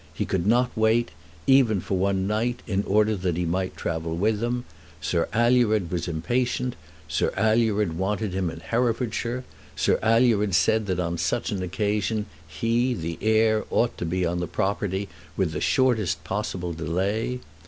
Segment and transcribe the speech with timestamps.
[0.15, 1.11] He could not wait,
[1.45, 4.65] even for one night, in order that he might travel with them.
[4.99, 6.75] Sir Alured was impatient.
[7.07, 9.43] Sir Alured wanted him in Herefordshire.
[9.75, 14.25] Sir Alured had said that on such an occasion he, the heir, ought to be
[14.25, 17.39] on the property with the shortest possible delay.